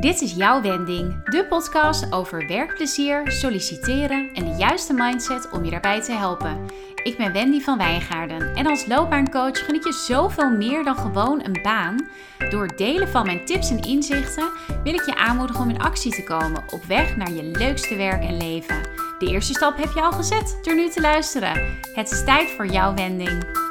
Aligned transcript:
Dit 0.00 0.20
is 0.20 0.32
jouw 0.32 0.60
wending, 0.60 1.24
de 1.24 1.46
podcast 1.48 2.12
over 2.12 2.46
werkplezier, 2.46 3.32
solliciteren 3.32 4.30
en 4.32 4.44
de 4.44 4.56
juiste 4.58 4.92
mindset 4.92 5.50
om 5.50 5.64
je 5.64 5.70
daarbij 5.70 6.02
te 6.02 6.12
helpen. 6.12 6.66
Ik 7.02 7.16
ben 7.16 7.32
Wendy 7.32 7.60
van 7.60 7.78
Wijngaarden 7.78 8.54
en 8.54 8.66
als 8.66 8.86
loopbaancoach 8.86 9.64
geniet 9.64 9.84
je 9.84 9.92
zoveel 9.92 10.50
meer 10.50 10.84
dan 10.84 10.96
gewoon 10.96 11.44
een 11.44 11.62
baan. 11.62 12.08
Door 12.50 12.76
delen 12.76 13.08
van 13.08 13.26
mijn 13.26 13.44
tips 13.44 13.70
en 13.70 13.82
inzichten 13.82 14.50
wil 14.84 14.94
ik 14.94 15.04
je 15.04 15.16
aanmoedigen 15.16 15.62
om 15.62 15.70
in 15.70 15.82
actie 15.82 16.12
te 16.12 16.24
komen 16.24 16.62
op 16.70 16.84
weg 16.84 17.16
naar 17.16 17.32
je 17.32 17.42
leukste 17.42 17.96
werk 17.96 18.22
en 18.22 18.36
leven. 18.36 18.80
De 19.18 19.26
eerste 19.26 19.54
stap 19.54 19.76
heb 19.76 19.92
je 19.94 20.02
al 20.02 20.12
gezet 20.12 20.58
door 20.62 20.74
nu 20.74 20.88
te 20.88 21.00
luisteren. 21.00 21.78
Het 21.94 22.10
is 22.10 22.24
tijd 22.24 22.48
voor 22.48 22.66
jouw 22.66 22.94
wending. 22.94 23.68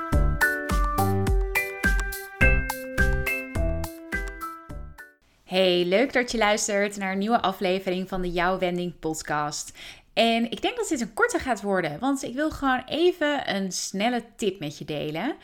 Hey, 5.50 5.86
leuk 5.86 6.14
dat 6.14 6.32
je 6.32 6.38
luistert 6.38 6.98
naar 6.98 7.12
een 7.12 7.18
nieuwe 7.18 7.42
aflevering 7.42 8.10
van 8.10 8.22
de 8.22 8.32
Jouw 8.32 8.58
Wending 8.58 9.00
podcast. 9.00 9.78
En 10.14 10.52
ik 10.52 10.62
denk 10.62 10.78
dat 10.78 10.88
dit 10.88 11.02
een 11.02 11.14
korte 11.14 11.40
gaat 11.40 11.62
worden, 11.62 12.00
want 12.00 12.24
ik 12.24 12.34
wil 12.34 12.52
gewoon 12.52 12.84
even 12.86 13.56
een 13.56 13.72
snelle 13.72 14.24
tip 14.36 14.60
met 14.60 14.78
je 14.78 14.86
delen. 14.86 15.36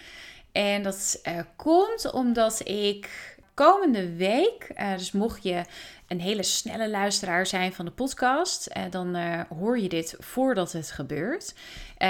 En 0.51 0.83
dat 0.83 1.19
uh, 1.27 1.39
komt 1.55 2.11
omdat 2.11 2.61
ik 2.67 3.34
komende 3.55 4.15
week, 4.15 4.71
uh, 4.77 4.97
dus 4.97 5.11
mocht 5.11 5.43
je 5.43 5.61
een 6.07 6.21
hele 6.21 6.43
snelle 6.43 6.89
luisteraar 6.89 7.45
zijn 7.45 7.73
van 7.73 7.85
de 7.85 7.91
podcast, 7.91 8.69
uh, 8.77 8.83
dan 8.89 9.15
uh, 9.15 9.41
hoor 9.57 9.79
je 9.79 9.89
dit 9.89 10.15
voordat 10.19 10.71
het 10.71 10.91
gebeurt. 10.91 11.53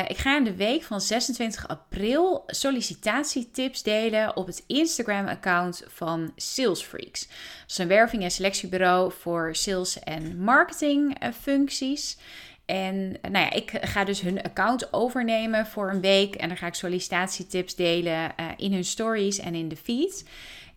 ik 0.08 0.18
ga 0.18 0.38
in 0.38 0.44
de 0.44 0.56
week 0.56 0.84
van 0.84 1.02
26 1.02 1.68
april 1.68 2.44
sollicitatietips 2.48 3.84
delen 3.84 4.36
op 4.36 4.48
het 4.48 4.64
Instagram-account 4.68 5.84
van 5.88 6.32
Sales 6.36 6.82
Freaks. 6.82 7.28
Dat 7.28 7.70
is 7.70 7.78
een 7.78 7.88
werving- 7.88 8.24
en 8.24 8.32
selectiebureau 8.32 9.12
voor 9.20 9.56
sales- 9.56 10.00
en 10.00 10.38
marketingfuncties. 10.38 12.18
En 12.66 13.18
nou 13.22 13.38
ja, 13.38 13.52
ik 13.52 13.72
ga 13.82 14.04
dus 14.04 14.22
hun 14.22 14.42
account 14.42 14.94
overnemen 14.94 15.66
voor 15.66 15.90
een 15.90 16.02
week. 16.02 16.36
En 16.36 16.48
dan 16.48 16.58
ga 16.58 16.68
ik 16.68 16.74
sollicitatietips 16.74 17.76
delen 17.76 18.34
in 18.58 18.74
hun 18.74 18.86
stories 18.86 19.40
en 19.40 19.56
in 19.56 19.68
de 19.68 19.76
feed. 19.76 20.26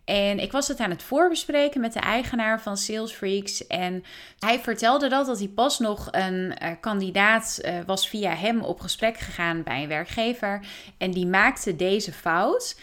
En 0.09 0.39
ik 0.39 0.53
was 0.53 0.69
het 0.69 0.79
aan 0.79 0.91
het 0.91 1.03
voorbespreken 1.03 1.81
met 1.81 1.93
de 1.93 2.01
eigenaar 2.01 2.63
van 2.63 2.77
Sales 2.77 3.13
Freaks. 3.13 3.67
En 3.67 4.05
hij 4.39 4.61
vertelde 4.61 5.09
dat, 5.09 5.27
dat 5.27 5.39
hij 5.39 5.49
pas 5.49 5.79
nog 5.79 6.09
een 6.11 6.55
uh, 6.63 6.71
kandidaat 6.81 7.59
uh, 7.63 7.79
was 7.87 8.09
via 8.09 8.35
hem 8.35 8.61
op 8.61 8.81
gesprek 8.81 9.19
gegaan 9.19 9.63
bij 9.63 9.83
een 9.83 9.89
werkgever. 9.89 10.67
En 10.99 11.11
die 11.11 11.27
maakte 11.27 11.77
deze 11.77 12.13
fout. 12.13 12.81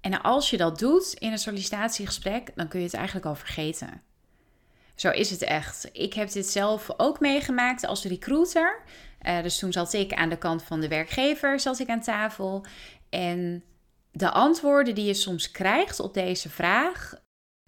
En 0.00 0.22
als 0.22 0.50
je 0.50 0.56
dat 0.56 0.78
doet 0.78 1.14
in 1.18 1.32
een 1.32 1.38
sollicitatiegesprek, 1.38 2.50
dan 2.54 2.68
kun 2.68 2.78
je 2.78 2.86
het 2.86 2.94
eigenlijk 2.94 3.26
al 3.26 3.34
vergeten. 3.34 4.02
Zo 4.94 5.10
is 5.10 5.30
het 5.30 5.42
echt. 5.42 5.88
Ik 5.92 6.14
heb 6.14 6.30
dit 6.30 6.46
zelf 6.46 6.88
ook 6.96 7.20
meegemaakt 7.20 7.86
als 7.86 8.04
recruiter. 8.04 8.82
Uh, 9.22 9.42
dus 9.42 9.58
toen 9.58 9.72
zat 9.72 9.92
ik 9.92 10.12
aan 10.12 10.28
de 10.28 10.38
kant 10.38 10.62
van 10.62 10.80
de 10.80 10.88
werkgever, 10.88 11.60
zat 11.60 11.78
ik 11.78 11.88
aan 11.88 12.00
tafel. 12.00 12.64
En 13.10 13.64
de 14.16 14.30
antwoorden 14.30 14.94
die 14.94 15.04
je 15.04 15.14
soms 15.14 15.50
krijgt 15.50 16.00
op 16.00 16.14
deze 16.14 16.48
vraag 16.48 17.14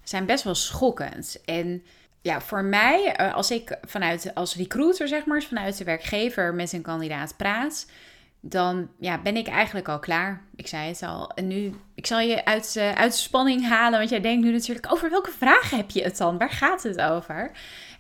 zijn 0.03 0.27
best 0.27 0.45
wel 0.45 0.55
schokkend. 0.55 1.41
En 1.45 1.83
ja, 2.23 2.41
voor 2.41 2.65
mij, 2.65 3.15
eh, 3.17 3.35
als 3.35 3.51
ik 3.51 3.79
vanuit 3.83 4.35
als 4.35 4.57
recruiter, 4.57 5.09
zeg 5.09 5.25
maar, 5.25 5.43
vanuit 5.43 5.79
de 5.79 5.85
werkgever 5.85 6.55
met 6.55 6.73
een 6.73 6.83
kandidaat 6.83 7.37
praat, 7.37 7.87
dan 8.41 8.89
ja, 8.99 9.23
ben 9.23 9.37
ik 9.37 9.47
eigenlijk 9.47 9.89
al 9.89 9.99
klaar. 9.99 10.43
Ik 10.57 10.67
zei 10.67 10.89
het 10.89 11.03
al. 11.03 11.31
En 11.31 11.47
nu, 11.47 11.75
ik 11.95 12.07
zal 12.07 12.21
je 12.21 12.45
uit, 12.45 12.75
uh, 12.79 12.93
uit 12.93 13.15
spanning 13.15 13.69
halen, 13.69 13.99
want 13.99 14.11
jij 14.11 14.21
denkt 14.21 14.45
nu 14.45 14.53
natuurlijk, 14.53 14.93
over 14.93 15.11
welke 15.11 15.31
vragen 15.31 15.77
heb 15.77 15.91
je 15.91 16.03
het 16.03 16.17
dan? 16.17 16.39
Waar 16.39 16.51
gaat 16.51 16.83
het 16.83 17.01
over? 17.01 17.51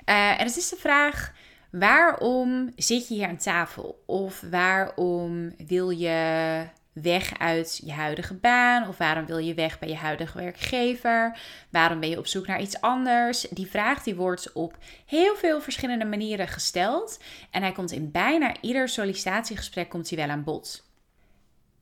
Uh, 0.04 0.40
en 0.40 0.46
het 0.46 0.56
is 0.56 0.68
de 0.68 0.76
vraag, 0.76 1.32
waarom 1.70 2.72
zit 2.76 3.08
je 3.08 3.14
hier 3.14 3.28
aan 3.28 3.36
tafel? 3.36 4.02
Of 4.06 4.42
waarom 4.50 5.54
wil 5.66 5.90
je 5.90 6.64
weg 7.02 7.38
uit 7.38 7.80
je 7.84 7.92
huidige 7.92 8.34
baan? 8.34 8.88
Of 8.88 8.98
waarom 8.98 9.26
wil 9.26 9.38
je 9.38 9.54
weg 9.54 9.78
bij 9.78 9.88
je 9.88 9.96
huidige 9.96 10.38
werkgever? 10.38 11.38
Waarom 11.70 12.00
ben 12.00 12.08
je 12.08 12.18
op 12.18 12.26
zoek 12.26 12.46
naar 12.46 12.60
iets 12.60 12.80
anders? 12.80 13.40
Die 13.40 13.66
vraag 13.66 14.02
die 14.02 14.14
wordt 14.14 14.52
op 14.52 14.76
heel 15.06 15.36
veel 15.36 15.60
verschillende 15.60 16.04
manieren 16.04 16.48
gesteld. 16.48 17.18
En 17.50 17.62
hij 17.62 17.72
komt 17.72 17.92
in 17.92 18.10
bijna 18.10 18.54
ieder 18.60 18.88
sollicitatiegesprek 18.88 19.88
komt 19.88 20.08
hij 20.08 20.18
wel 20.18 20.28
aan 20.28 20.44
bod. 20.44 20.84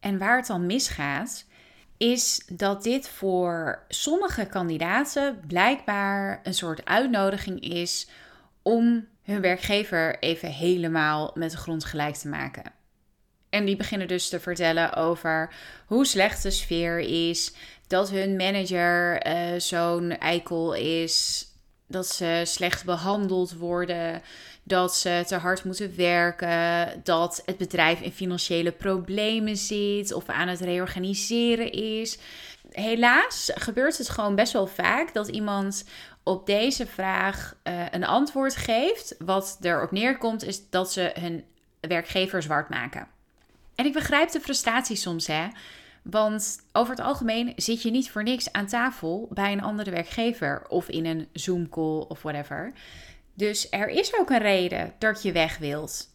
En 0.00 0.18
waar 0.18 0.36
het 0.36 0.46
dan 0.46 0.66
misgaat, 0.66 1.44
is 1.96 2.42
dat 2.52 2.82
dit 2.82 3.08
voor 3.08 3.84
sommige 3.88 4.46
kandidaten 4.46 5.40
blijkbaar 5.46 6.40
een 6.42 6.54
soort 6.54 6.84
uitnodiging 6.84 7.60
is 7.60 8.08
om 8.62 9.06
hun 9.22 9.40
werkgever 9.40 10.18
even 10.18 10.48
helemaal 10.48 11.30
met 11.34 11.50
de 11.50 11.56
grond 11.56 11.84
gelijk 11.84 12.14
te 12.14 12.28
maken. 12.28 12.72
En 13.54 13.64
die 13.64 13.76
beginnen 13.76 14.08
dus 14.08 14.28
te 14.28 14.40
vertellen 14.40 14.94
over 14.94 15.54
hoe 15.86 16.06
slecht 16.06 16.42
de 16.42 16.50
sfeer 16.50 16.98
is. 16.98 17.52
Dat 17.86 18.10
hun 18.10 18.36
manager 18.36 19.26
uh, 19.26 19.60
zo'n 19.60 20.18
eikel 20.18 20.74
is. 20.74 21.46
Dat 21.86 22.06
ze 22.06 22.42
slecht 22.44 22.84
behandeld 22.84 23.54
worden. 23.56 24.22
Dat 24.62 24.96
ze 24.96 25.24
te 25.26 25.36
hard 25.36 25.64
moeten 25.64 25.96
werken. 25.96 27.00
Dat 27.04 27.42
het 27.44 27.56
bedrijf 27.56 28.00
in 28.00 28.12
financiële 28.12 28.72
problemen 28.72 29.56
zit. 29.56 30.12
Of 30.12 30.28
aan 30.28 30.48
het 30.48 30.60
reorganiseren 30.60 31.72
is. 31.72 32.18
Helaas 32.70 33.50
gebeurt 33.54 33.98
het 33.98 34.08
gewoon 34.08 34.34
best 34.34 34.52
wel 34.52 34.66
vaak 34.66 35.12
dat 35.12 35.28
iemand 35.28 35.84
op 36.22 36.46
deze 36.46 36.86
vraag 36.86 37.56
uh, 37.64 37.82
een 37.90 38.04
antwoord 38.04 38.56
geeft. 38.56 39.14
Wat 39.18 39.58
erop 39.60 39.90
neerkomt 39.90 40.44
is 40.44 40.70
dat 40.70 40.92
ze 40.92 41.12
hun 41.20 41.44
werkgever 41.80 42.42
zwart 42.42 42.68
maken. 42.68 43.13
En 43.74 43.84
ik 43.84 43.92
begrijp 43.92 44.30
de 44.30 44.40
frustratie 44.40 44.96
soms, 44.96 45.26
hè. 45.26 45.46
Want 46.02 46.58
over 46.72 46.94
het 46.94 47.04
algemeen 47.04 47.52
zit 47.56 47.82
je 47.82 47.90
niet 47.90 48.10
voor 48.10 48.22
niks 48.22 48.52
aan 48.52 48.66
tafel 48.66 49.28
bij 49.30 49.52
een 49.52 49.62
andere 49.62 49.90
werkgever 49.90 50.64
of 50.68 50.88
in 50.88 51.06
een 51.06 51.28
Zoom-call 51.32 52.04
of 52.08 52.22
whatever. 52.22 52.72
Dus 53.34 53.70
er 53.70 53.88
is 53.88 54.18
ook 54.18 54.30
een 54.30 54.38
reden 54.38 54.92
dat 54.98 55.22
je 55.22 55.32
weg 55.32 55.58
wilt. 55.58 56.12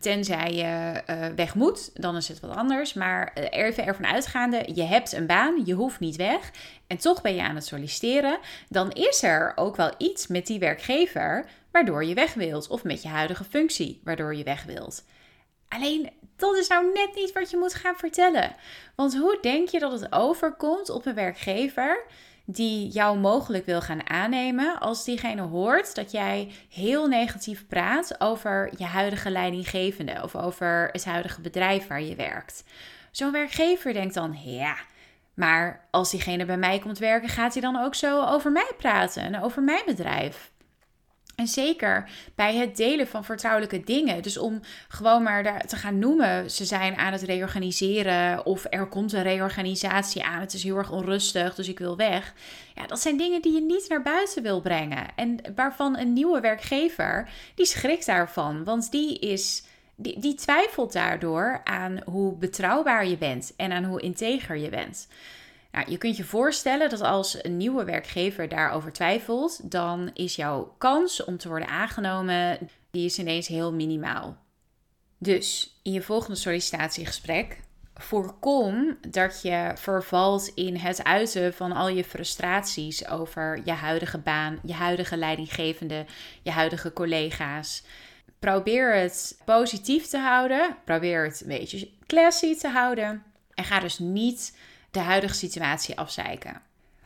Tenzij 0.00 0.52
je 0.52 1.02
uh, 1.10 1.26
weg 1.36 1.54
moet, 1.54 2.02
dan 2.02 2.16
is 2.16 2.28
het 2.28 2.40
wat 2.40 2.56
anders. 2.56 2.92
Maar 2.92 3.32
uh, 3.38 3.44
even 3.50 3.86
ervan 3.86 4.06
uitgaande, 4.06 4.70
je 4.74 4.82
hebt 4.82 5.12
een 5.12 5.26
baan, 5.26 5.62
je 5.64 5.74
hoeft 5.74 6.00
niet 6.00 6.16
weg. 6.16 6.50
En 6.86 6.96
toch 6.96 7.22
ben 7.22 7.34
je 7.34 7.42
aan 7.42 7.54
het 7.54 7.66
solliciteren. 7.66 8.38
Dan 8.68 8.90
is 8.92 9.22
er 9.22 9.52
ook 9.54 9.76
wel 9.76 9.92
iets 9.98 10.26
met 10.26 10.46
die 10.46 10.58
werkgever 10.58 11.46
waardoor 11.70 12.04
je 12.04 12.14
weg 12.14 12.34
wilt. 12.34 12.68
Of 12.68 12.84
met 12.84 13.02
je 13.02 13.08
huidige 13.08 13.44
functie 13.44 14.00
waardoor 14.04 14.34
je 14.34 14.44
weg 14.44 14.64
wilt. 14.64 15.04
Alleen 15.68 16.10
dat 16.36 16.56
is 16.56 16.68
nou 16.68 16.92
net 16.92 17.14
niet 17.14 17.32
wat 17.32 17.50
je 17.50 17.56
moet 17.56 17.74
gaan 17.74 17.96
vertellen. 17.96 18.54
Want 18.94 19.16
hoe 19.16 19.38
denk 19.40 19.68
je 19.68 19.78
dat 19.78 19.92
het 20.00 20.12
overkomt 20.12 20.90
op 20.90 21.06
een 21.06 21.14
werkgever 21.14 22.04
die 22.44 22.88
jou 22.88 23.18
mogelijk 23.18 23.66
wil 23.66 23.80
gaan 23.80 24.08
aannemen 24.08 24.80
als 24.80 25.04
diegene 25.04 25.42
hoort 25.42 25.94
dat 25.94 26.10
jij 26.10 26.52
heel 26.68 27.06
negatief 27.06 27.66
praat 27.66 28.20
over 28.20 28.70
je 28.76 28.84
huidige 28.84 29.30
leidinggevende 29.30 30.20
of 30.22 30.36
over 30.36 30.88
het 30.92 31.04
huidige 31.04 31.40
bedrijf 31.40 31.86
waar 31.86 32.02
je 32.02 32.14
werkt? 32.14 32.64
Zo'n 33.10 33.32
werkgever 33.32 33.92
denkt 33.92 34.14
dan, 34.14 34.38
ja, 34.44 34.76
maar 35.34 35.86
als 35.90 36.10
diegene 36.10 36.44
bij 36.44 36.56
mij 36.56 36.78
komt 36.78 36.98
werken, 36.98 37.28
gaat 37.28 37.52
hij 37.52 37.62
dan 37.62 37.76
ook 37.76 37.94
zo 37.94 38.24
over 38.24 38.52
mij 38.52 38.72
praten 38.76 39.22
en 39.22 39.42
over 39.42 39.62
mijn 39.62 39.82
bedrijf? 39.86 40.50
En 41.38 41.46
zeker 41.46 42.10
bij 42.34 42.54
het 42.54 42.76
delen 42.76 43.06
van 43.06 43.24
vertrouwelijke 43.24 43.80
dingen. 43.80 44.22
Dus 44.22 44.38
om 44.38 44.60
gewoon 44.88 45.22
maar 45.22 45.66
te 45.66 45.76
gaan 45.76 45.98
noemen, 45.98 46.50
ze 46.50 46.64
zijn 46.64 46.96
aan 46.96 47.12
het 47.12 47.22
reorganiseren 47.22 48.46
of 48.46 48.66
er 48.70 48.86
komt 48.86 49.12
een 49.12 49.22
reorganisatie 49.22 50.24
aan. 50.24 50.40
Het 50.40 50.54
is 50.54 50.62
heel 50.62 50.76
erg 50.76 50.90
onrustig, 50.90 51.54
dus 51.54 51.68
ik 51.68 51.78
wil 51.78 51.96
weg. 51.96 52.34
Ja, 52.74 52.86
dat 52.86 53.00
zijn 53.00 53.16
dingen 53.16 53.42
die 53.42 53.52
je 53.52 53.60
niet 53.60 53.88
naar 53.88 54.02
buiten 54.02 54.42
wil 54.42 54.60
brengen. 54.60 55.06
En 55.16 55.40
waarvan 55.54 55.98
een 55.98 56.12
nieuwe 56.12 56.40
werkgever, 56.40 57.28
die 57.54 57.66
schrikt 57.66 58.06
daarvan. 58.06 58.64
Want 58.64 58.90
die 58.90 59.18
is... 59.18 59.62
Die, 60.00 60.18
die 60.20 60.34
twijfelt 60.34 60.92
daardoor 60.92 61.60
aan 61.64 62.00
hoe 62.04 62.36
betrouwbaar 62.36 63.06
je 63.06 63.16
bent 63.16 63.52
en 63.56 63.72
aan 63.72 63.84
hoe 63.84 64.00
integer 64.00 64.56
je 64.56 64.68
bent. 64.68 65.08
Nou, 65.78 65.90
je 65.90 65.98
kunt 65.98 66.16
je 66.16 66.24
voorstellen 66.24 66.90
dat 66.90 67.00
als 67.00 67.44
een 67.44 67.56
nieuwe 67.56 67.84
werkgever 67.84 68.48
daarover 68.48 68.92
twijfelt, 68.92 69.70
dan 69.70 70.10
is 70.14 70.36
jouw 70.36 70.74
kans 70.78 71.24
om 71.24 71.36
te 71.36 71.48
worden 71.48 71.68
aangenomen, 71.68 72.58
die 72.90 73.04
is 73.04 73.18
ineens 73.18 73.46
heel 73.46 73.72
minimaal. 73.72 74.36
Dus 75.18 75.78
in 75.82 75.92
je 75.92 76.02
volgende 76.02 76.36
sollicitatiegesprek 76.36 77.60
voorkom 77.94 78.98
dat 79.08 79.42
je 79.42 79.72
vervalt 79.74 80.52
in 80.54 80.76
het 80.76 81.04
uiten 81.04 81.54
van 81.54 81.72
al 81.72 81.88
je 81.88 82.04
frustraties 82.04 83.08
over 83.08 83.60
je 83.64 83.72
huidige 83.72 84.18
baan, 84.18 84.58
je 84.64 84.74
huidige 84.74 85.16
leidinggevende, 85.16 86.06
je 86.42 86.50
huidige 86.50 86.92
collega's. 86.92 87.82
Probeer 88.38 88.94
het 88.94 89.40
positief 89.44 90.06
te 90.06 90.18
houden. 90.18 90.76
Probeer 90.84 91.24
het 91.24 91.40
een 91.40 91.48
beetje 91.48 91.90
classy 92.06 92.56
te 92.56 92.68
houden. 92.68 93.22
En 93.54 93.64
ga 93.64 93.80
dus 93.80 93.98
niet 93.98 94.52
de 94.90 95.00
huidige 95.00 95.34
situatie 95.34 95.98
afzeiken. 95.98 96.62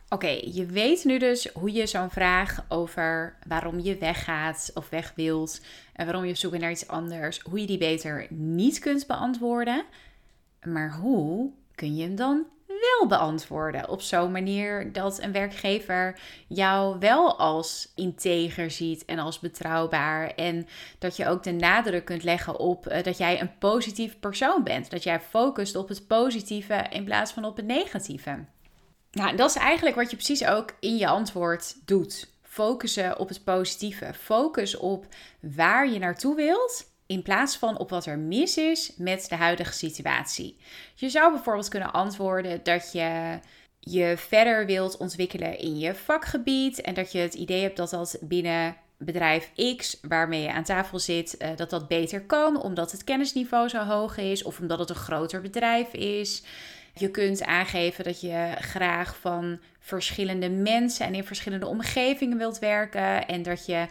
Oké, 0.09 0.39
je 0.51 0.65
weet 0.65 1.03
nu 1.03 1.17
dus 1.17 1.47
hoe 1.53 1.71
je 1.71 1.87
zo'n 1.87 2.09
vraag 2.09 2.65
over 2.69 3.35
waarom 3.47 3.79
je 3.79 3.97
weggaat 3.97 4.71
of 4.73 4.89
weg 4.89 5.13
wilt 5.15 5.61
en 5.93 6.05
waarom 6.05 6.23
je 6.23 6.29
op 6.29 6.37
zoek 6.37 6.51
bent 6.51 6.63
naar 6.63 6.71
iets 6.71 6.87
anders, 6.87 7.39
hoe 7.39 7.59
je 7.59 7.67
die 7.67 7.77
beter 7.77 8.27
niet 8.29 8.79
kunt 8.79 9.07
beantwoorden. 9.07 9.85
Maar 10.63 10.93
hoe 10.93 11.51
kun 11.75 11.95
je 11.95 12.03
hem 12.03 12.15
dan 12.15 12.45
wel 12.89 13.07
beantwoorden 13.07 13.89
op 13.89 14.01
zo'n 14.01 14.31
manier 14.31 14.91
dat 14.91 15.21
een 15.21 15.31
werkgever 15.31 16.19
jou 16.47 16.99
wel 16.99 17.39
als 17.39 17.91
integer 17.95 18.71
ziet 18.71 19.05
en 19.05 19.19
als 19.19 19.39
betrouwbaar 19.39 20.29
en 20.35 20.67
dat 20.99 21.15
je 21.15 21.27
ook 21.27 21.43
de 21.43 21.51
nadruk 21.51 22.05
kunt 22.05 22.23
leggen 22.23 22.59
op 22.59 22.87
uh, 22.87 23.03
dat 23.03 23.17
jij 23.17 23.41
een 23.41 23.57
positief 23.57 24.19
persoon 24.19 24.63
bent, 24.63 24.89
dat 24.89 25.03
jij 25.03 25.19
focust 25.19 25.75
op 25.75 25.87
het 25.87 26.07
positieve 26.07 26.85
in 26.89 27.03
plaats 27.03 27.31
van 27.31 27.45
op 27.45 27.55
het 27.55 27.65
negatieve. 27.65 28.45
Nou, 29.11 29.35
dat 29.35 29.49
is 29.49 29.55
eigenlijk 29.55 29.95
wat 29.95 30.09
je 30.09 30.15
precies 30.15 30.45
ook 30.45 30.73
in 30.79 30.97
je 30.97 31.07
antwoord 31.07 31.75
doet. 31.85 32.31
Focussen 32.41 33.19
op 33.19 33.27
het 33.27 33.43
positieve. 33.43 34.13
Focus 34.13 34.77
op 34.77 35.05
waar 35.39 35.89
je 35.89 35.99
naartoe 35.99 36.35
wilt. 36.35 36.92
In 37.05 37.21
plaats 37.21 37.57
van 37.57 37.77
op 37.77 37.89
wat 37.89 38.05
er 38.05 38.17
mis 38.17 38.57
is 38.57 38.93
met 38.97 39.25
de 39.29 39.35
huidige 39.35 39.73
situatie. 39.73 40.57
Je 40.95 41.09
zou 41.09 41.31
bijvoorbeeld 41.31 41.67
kunnen 41.67 41.93
antwoorden 41.93 42.63
dat 42.63 42.91
je 42.91 43.39
je 43.79 44.13
verder 44.17 44.65
wilt 44.65 44.97
ontwikkelen 44.97 45.59
in 45.59 45.79
je 45.79 45.95
vakgebied. 45.95 46.81
En 46.81 46.93
dat 46.93 47.11
je 47.11 47.19
het 47.19 47.33
idee 47.33 47.61
hebt 47.61 47.77
dat 47.77 47.89
dat 47.89 48.17
binnen 48.21 48.75
bedrijf 48.97 49.51
X 49.77 49.99
waarmee 50.01 50.41
je 50.41 50.53
aan 50.53 50.63
tafel 50.63 50.99
zit, 50.99 51.37
eh, 51.37 51.49
dat 51.55 51.69
dat 51.69 51.87
beter 51.87 52.21
kan. 52.21 52.61
Omdat 52.61 52.91
het 52.91 53.03
kennisniveau 53.03 53.69
zo 53.69 53.83
hoog 53.83 54.17
is. 54.17 54.43
Of 54.43 54.59
omdat 54.59 54.79
het 54.79 54.89
een 54.89 54.95
groter 54.95 55.41
bedrijf 55.41 55.93
is. 55.93 56.43
Je 56.93 57.11
kunt 57.11 57.43
aangeven 57.43 58.03
dat 58.03 58.21
je 58.21 58.55
graag 58.59 59.17
van 59.19 59.59
verschillende 59.79 60.49
mensen 60.49 61.05
en 61.05 61.15
in 61.15 61.23
verschillende 61.23 61.67
omgevingen 61.67 62.37
wilt 62.37 62.59
werken. 62.59 63.27
En 63.27 63.43
dat 63.43 63.65
je 63.65 63.85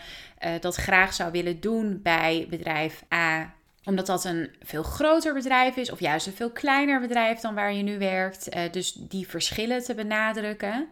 uh, 0.45 0.51
dat 0.61 0.77
graag 0.77 1.15
zou 1.15 1.31
willen 1.31 1.61
doen 1.61 2.01
bij 2.03 2.47
bedrijf 2.51 3.05
A 3.15 3.55
omdat 3.85 4.07
dat 4.07 4.25
een 4.25 4.51
veel 4.61 4.83
groter 4.83 5.35
bedrijf 5.35 5.77
is, 5.77 5.91
of 5.91 6.01
juist 6.01 6.27
een 6.27 6.33
veel 6.33 6.51
kleiner 6.51 7.01
bedrijf 7.01 7.41
dan 7.41 7.55
waar 7.55 7.73
je 7.73 7.83
nu 7.83 7.99
werkt. 7.99 8.55
Uh, 8.57 8.63
dus 8.71 8.93
die 8.93 9.29
verschillen 9.29 9.85
te 9.85 9.95
benadrukken. 9.95 10.89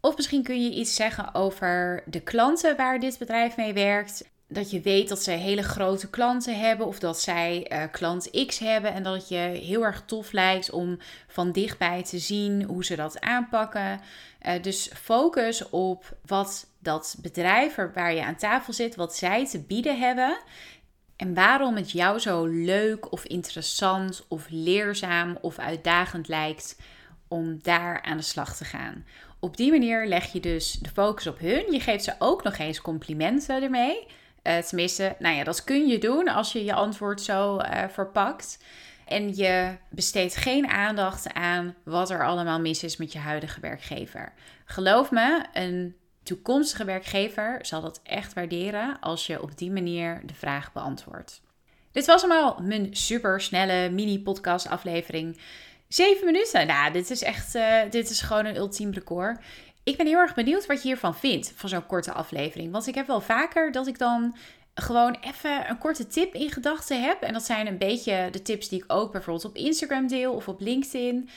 Of 0.00 0.16
misschien 0.16 0.42
kun 0.42 0.64
je 0.64 0.70
iets 0.74 0.94
zeggen 0.94 1.34
over 1.34 2.02
de 2.06 2.20
klanten 2.20 2.76
waar 2.76 3.00
dit 3.00 3.18
bedrijf 3.18 3.56
mee 3.56 3.72
werkt 3.72 4.29
dat 4.52 4.70
je 4.70 4.80
weet 4.80 5.08
dat 5.08 5.22
ze 5.22 5.30
hele 5.30 5.62
grote 5.62 6.10
klanten 6.10 6.58
hebben 6.58 6.86
of 6.86 6.98
dat 6.98 7.20
zij 7.20 7.70
uh, 7.72 7.82
klant 7.90 8.46
X 8.46 8.58
hebben 8.58 8.92
en 8.92 9.02
dat 9.02 9.14
het 9.14 9.28
je 9.28 9.36
heel 9.36 9.84
erg 9.84 10.02
tof 10.06 10.32
lijkt 10.32 10.70
om 10.70 10.98
van 11.28 11.52
dichtbij 11.52 12.02
te 12.02 12.18
zien 12.18 12.62
hoe 12.62 12.84
ze 12.84 12.96
dat 12.96 13.20
aanpakken. 13.20 14.00
Uh, 14.42 14.62
dus 14.62 14.90
focus 14.94 15.68
op 15.68 16.16
wat 16.26 16.66
dat 16.78 17.16
bedrijf 17.22 17.74
waar 17.94 18.14
je 18.14 18.24
aan 18.24 18.36
tafel 18.36 18.72
zit, 18.72 18.94
wat 18.94 19.16
zij 19.16 19.46
te 19.46 19.60
bieden 19.62 19.98
hebben 19.98 20.38
en 21.16 21.34
waarom 21.34 21.76
het 21.76 21.90
jou 21.90 22.18
zo 22.18 22.46
leuk 22.46 23.12
of 23.12 23.24
interessant 23.24 24.24
of 24.28 24.46
leerzaam 24.48 25.38
of 25.40 25.58
uitdagend 25.58 26.28
lijkt 26.28 26.76
om 27.28 27.58
daar 27.62 28.02
aan 28.02 28.16
de 28.16 28.22
slag 28.22 28.56
te 28.56 28.64
gaan. 28.64 29.04
Op 29.38 29.56
die 29.56 29.70
manier 29.70 30.06
leg 30.06 30.32
je 30.32 30.40
dus 30.40 30.72
de 30.72 30.88
focus 30.88 31.26
op 31.26 31.38
hun. 31.38 31.72
Je 31.72 31.80
geeft 31.80 32.04
ze 32.04 32.14
ook 32.18 32.42
nog 32.42 32.58
eens 32.58 32.80
complimenten 32.80 33.62
ermee. 33.62 34.06
Uh, 34.42 34.58
tenminste, 34.58 35.16
nou 35.18 35.36
ja, 35.36 35.44
dat 35.44 35.64
kun 35.64 35.86
je 35.86 35.98
doen 35.98 36.28
als 36.28 36.52
je 36.52 36.64
je 36.64 36.74
antwoord 36.74 37.20
zo 37.20 37.56
uh, 37.56 37.84
verpakt. 37.88 38.58
En 39.06 39.36
je 39.36 39.76
besteedt 39.90 40.36
geen 40.36 40.68
aandacht 40.68 41.32
aan 41.32 41.74
wat 41.84 42.10
er 42.10 42.26
allemaal 42.26 42.60
mis 42.60 42.82
is 42.82 42.96
met 42.96 43.12
je 43.12 43.18
huidige 43.18 43.60
werkgever. 43.60 44.32
Geloof 44.64 45.10
me, 45.10 45.44
een 45.52 45.96
toekomstige 46.22 46.84
werkgever 46.84 47.58
zal 47.62 47.80
dat 47.80 48.00
echt 48.02 48.32
waarderen 48.32 49.00
als 49.00 49.26
je 49.26 49.42
op 49.42 49.58
die 49.58 49.70
manier 49.70 50.20
de 50.24 50.34
vraag 50.34 50.72
beantwoordt. 50.72 51.40
Dit 51.92 52.06
was 52.06 52.22
allemaal 52.22 52.58
mijn 52.62 52.96
super 52.96 53.40
snelle 53.40 53.90
mini-podcast 53.90 54.68
aflevering. 54.68 55.38
Zeven 55.88 56.26
minuten. 56.26 56.66
Nou, 56.66 56.92
dit 56.92 57.10
is 57.10 57.22
echt, 57.22 57.54
uh, 57.54 57.80
dit 57.90 58.10
is 58.10 58.20
gewoon 58.20 58.44
een 58.44 58.56
ultiem 58.56 58.92
record. 58.92 59.40
Ik 59.82 59.96
ben 59.96 60.06
heel 60.06 60.18
erg 60.18 60.34
benieuwd 60.34 60.66
wat 60.66 60.82
je 60.82 60.88
hiervan 60.88 61.14
vindt, 61.14 61.52
van 61.56 61.68
zo'n 61.68 61.86
korte 61.86 62.12
aflevering. 62.12 62.72
Want 62.72 62.86
ik 62.86 62.94
heb 62.94 63.06
wel 63.06 63.20
vaker 63.20 63.72
dat 63.72 63.86
ik 63.86 63.98
dan 63.98 64.36
gewoon 64.74 65.16
even 65.20 65.70
een 65.70 65.78
korte 65.78 66.06
tip 66.06 66.34
in 66.34 66.50
gedachten 66.50 67.02
heb. 67.02 67.22
En 67.22 67.32
dat 67.32 67.44
zijn 67.44 67.66
een 67.66 67.78
beetje 67.78 68.28
de 68.30 68.42
tips 68.42 68.68
die 68.68 68.82
ik 68.82 68.92
ook 68.92 69.12
bijvoorbeeld 69.12 69.44
op 69.44 69.56
Instagram 69.56 70.08
deel 70.08 70.34
of 70.34 70.48
op 70.48 70.60
LinkedIn. 70.60 71.28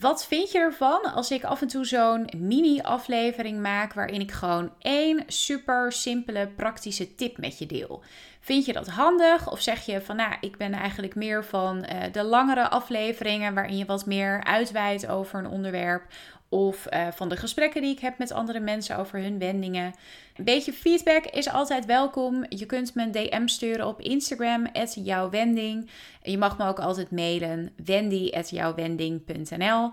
Wat 0.00 0.26
vind 0.26 0.52
je 0.52 0.58
ervan 0.58 1.02
als 1.14 1.30
ik 1.30 1.44
af 1.44 1.60
en 1.60 1.68
toe 1.68 1.84
zo'n 1.84 2.28
mini-aflevering 2.36 3.60
maak 3.60 3.92
waarin 3.92 4.20
ik 4.20 4.32
gewoon 4.32 4.72
één 4.78 5.22
super 5.26 5.92
simpele 5.92 6.46
praktische 6.46 7.14
tip 7.14 7.38
met 7.38 7.58
je 7.58 7.66
deel? 7.66 8.02
Vind 8.40 8.64
je 8.64 8.72
dat 8.72 8.86
handig? 8.86 9.50
Of 9.50 9.60
zeg 9.60 9.86
je 9.86 10.00
van 10.00 10.16
nou, 10.16 10.34
ik 10.40 10.56
ben 10.56 10.72
eigenlijk 10.72 11.14
meer 11.14 11.44
van 11.44 11.76
uh, 11.76 12.02
de 12.12 12.22
langere 12.22 12.68
afleveringen 12.68 13.54
waarin 13.54 13.76
je 13.76 13.84
wat 13.84 14.06
meer 14.06 14.44
uitweidt 14.44 15.06
over 15.06 15.38
een 15.38 15.50
onderwerp? 15.50 16.02
Of 16.48 16.86
uh, 16.92 17.06
van 17.10 17.28
de 17.28 17.36
gesprekken 17.36 17.82
die 17.82 17.92
ik 17.92 18.00
heb 18.00 18.18
met 18.18 18.32
andere 18.32 18.60
mensen 18.60 18.96
over 18.96 19.20
hun 19.20 19.38
wendingen. 19.38 19.94
Een 20.36 20.44
beetje 20.44 20.72
feedback 20.72 21.24
is 21.24 21.48
altijd 21.48 21.84
welkom. 21.84 22.44
Je 22.48 22.66
kunt 22.66 22.94
me 22.94 23.02
een 23.02 23.12
DM 23.12 23.46
sturen 23.46 23.86
op 23.86 24.00
Instagram, 24.00 24.66
jouwwending. 24.94 25.90
Je 26.22 26.38
mag 26.38 26.58
me 26.58 26.66
ook 26.66 26.78
altijd 26.78 27.10
mailen, 27.10 27.72
wendy.jouwwending.nl. 27.84 29.92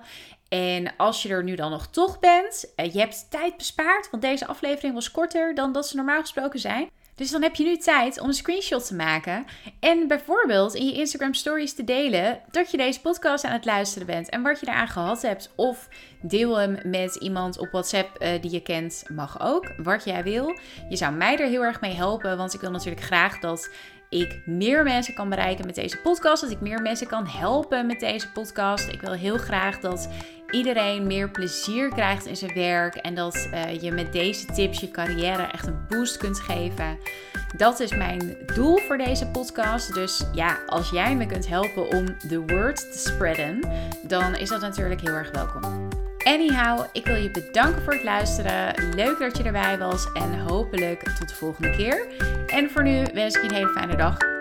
En 0.50 0.96
als 0.98 1.24
je 1.24 1.30
er 1.30 1.44
nu 1.44 1.56
dan 1.56 1.72
nog 1.72 1.88
toch 1.88 2.20
bent, 2.20 2.74
uh, 2.76 2.94
je 2.94 3.00
hebt 3.00 3.28
tijd 3.30 3.58
bespaard, 3.58 4.10
want 4.10 4.24
deze 4.24 4.48
aflevering 4.48 4.94
was 4.94 5.12
korter 5.12 5.56
dan 5.56 5.72
dat 5.72 5.88
ze 5.88 5.96
normaal 5.96 6.22
gesproken 6.22 6.60
zijn. 6.60 6.90
Dus 7.16 7.32
dan 7.32 7.42
heb 7.42 7.56
je 7.56 7.64
nu 7.64 7.78
tijd 7.78 8.20
om 8.20 8.28
een 8.28 8.34
screenshot 8.34 8.88
te 8.88 8.96
maken 8.96 9.46
en 9.80 10.08
bijvoorbeeld 10.08 10.74
in 10.74 10.86
je 10.86 10.94
Instagram 10.94 11.34
stories 11.34 11.74
te 11.74 11.84
delen 11.84 12.40
dat 12.52 12.72
je 12.72 12.78
deze 12.78 13.02
podcast 13.02 13.44
aan 13.44 13.52
het 13.52 13.66
luisteren 13.66 14.08
bent 14.08 14.30
en 14.30 14.42
wat 14.42 14.60
je 14.60 14.68
eraan 14.68 14.88
gehad 14.88 15.22
hebt. 15.22 15.54
Of 15.56 15.90
deel 16.22 16.58
hem 16.58 16.78
met 16.84 17.16
iemand 17.16 17.60
op 17.60 17.72
WhatsApp 17.72 18.22
uh, 18.22 18.42
die 18.42 18.52
je 18.52 18.62
kent, 18.62 19.04
mag 19.08 19.42
ook, 19.42 19.72
wat 19.78 20.04
jij 20.04 20.24
wil. 20.24 20.58
Je 20.90 20.96
zou 20.96 21.14
mij 21.14 21.38
er 21.38 21.48
heel 21.48 21.64
erg 21.64 21.82
mee 21.82 21.94
helpen, 21.94 22.38
want 22.38 22.54
ik 22.54 22.62
wil 22.62 22.72
natuurlijk 22.72 23.06
graag 23.06 23.40
dat 23.40 23.70
ik 24.10 24.42
meer 24.46 24.84
mensen 24.84 25.14
kan 25.14 25.30
bereiken 25.30 25.66
met 25.66 25.76
deze 25.76 25.98
podcast. 25.98 26.42
Dat 26.42 26.52
ik 26.52 26.62
meer 26.62 26.82
mensen 26.82 27.08
kan 27.08 27.28
helpen 27.28 27.86
met 27.86 28.00
deze 28.00 28.32
podcast. 28.32 28.88
Ik 28.88 29.02
wil 29.02 29.14
heel 29.14 29.38
graag 29.38 29.80
dat 29.80 30.10
iedereen 30.54 31.08
meer 31.08 31.30
plezier 31.30 31.90
krijgt 31.90 32.26
in 32.26 32.36
zijn 32.36 32.54
werk. 32.54 32.96
En 32.96 33.16
dat 33.16 33.50
uh, 33.54 33.82
je 33.82 33.92
met 33.92 34.12
deze 34.12 34.46
tips 34.46 34.80
je 34.80 34.92
carrière 34.92 35.44
echt 35.44 35.68
een 35.68 35.86
boost 35.90 36.18
kunt 36.18 36.40
geven. 36.40 36.98
Dat 37.58 37.80
is 37.80 37.96
mijn 37.96 38.38
doel 38.56 38.78
voor 38.78 38.98
deze 38.98 39.28
podcast. 39.28 39.94
Dus 39.94 40.24
ja, 40.34 40.60
als 40.68 40.90
jij 40.90 41.16
me 41.16 41.26
kunt 41.26 41.48
helpen 41.48 41.90
om 41.90 42.06
de 42.28 42.40
word 42.40 42.76
te 42.76 42.98
spreaden, 42.98 43.60
dan 44.08 44.36
is 44.36 44.50
dat 44.50 44.62
natuurlijk 44.62 45.02
heel 45.02 45.14
erg 45.14 45.32
welkom. 45.32 45.88
Anyhow, 46.24 46.86
ik 46.92 47.06
wil 47.06 47.16
je 47.16 47.32
bedanken 47.32 47.82
voor 47.82 47.94
het 47.94 48.04
luisteren. 48.04 48.94
Leuk 48.96 49.20
dat 49.20 49.38
je 49.38 49.44
erbij 49.44 49.78
was 49.78 50.12
en 50.14 50.40
hopelijk 50.40 51.04
tot 51.04 51.30
de 51.30 51.36
volgende 51.36 51.76
keer. 51.76 52.08
En 52.48 52.70
voor 52.70 52.84
nu 52.84 53.04
wens 53.14 53.36
ik 53.36 53.42
je 53.42 53.50
een 53.50 53.56
hele 53.56 53.70
fijne 53.70 53.96
dag 53.96 54.33